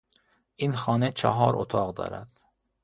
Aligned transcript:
این 0.55 0.75
خانه 0.75 1.11
چهار 1.11 1.55
اتاق 1.55 1.93
دارد. 1.93 2.29